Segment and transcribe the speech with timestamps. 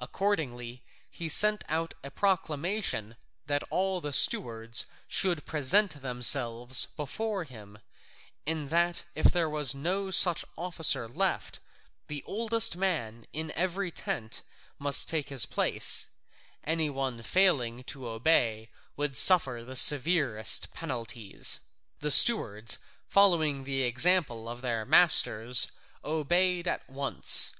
[0.00, 3.14] Accordingly, he sent out a proclamation
[3.46, 7.78] that all the stewards should present themselves before him,
[8.44, 8.72] and
[9.14, 11.60] if there was no such officer left,
[12.08, 14.42] the oldest man in every tent
[14.80, 16.08] must take his place;
[16.64, 21.60] any one failing to obey would suffer the severest penalties.
[22.00, 25.70] The stewards, following the example of their masters,
[26.04, 27.50] obeyed at once.